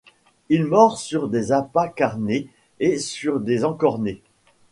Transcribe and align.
Il 0.49 0.63
mord 0.65 0.97
sur 0.97 1.29
des 1.29 1.51
appâts 1.51 1.87
carnés 1.95 2.49
et 2.79 2.97
sur 2.97 3.37
les 3.37 3.63
encornets. 3.63 4.23